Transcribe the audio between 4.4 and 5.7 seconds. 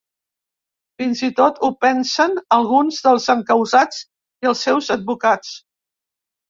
els seus advocats.